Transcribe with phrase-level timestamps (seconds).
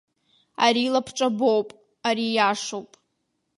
[0.65, 1.67] Ари лабҿабоуп,
[2.07, 2.89] ари иашоуп.